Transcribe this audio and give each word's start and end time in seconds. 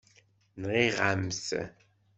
Nɣiɣ-am-t. 0.61 1.47